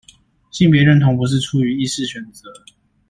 [0.49, 2.41] 性別認同不是出於意識選擇